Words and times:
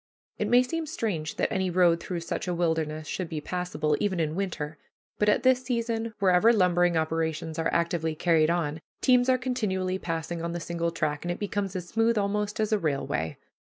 It 0.39 0.47
may 0.47 0.63
seem 0.63 0.87
strange 0.87 1.35
that 1.35 1.53
any 1.53 1.69
road 1.69 1.99
through 1.99 2.21
such 2.21 2.47
a 2.47 2.55
wilderness 2.55 3.07
should 3.07 3.29
be 3.29 3.39
passable, 3.39 3.95
even 3.99 4.19
in 4.19 4.33
winter, 4.33 4.79
but 5.19 5.29
at 5.29 5.43
that 5.43 5.57
season, 5.57 6.15
wherever 6.17 6.51
lumbering 6.51 6.97
operations 6.97 7.59
are 7.59 7.71
actively 7.71 8.15
carried 8.15 8.49
on, 8.49 8.81
teams 9.01 9.29
are 9.29 9.37
continually 9.37 9.99
passing 9.99 10.41
on 10.41 10.53
the 10.53 10.59
single 10.59 10.89
track, 10.89 11.23
and 11.23 11.31
it 11.31 11.37
becomes 11.37 11.75
as 11.75 11.87
smooth 11.87 12.17
almost 12.17 12.59
as 12.59 12.73
a 12.73 12.79
railway. 12.79 13.37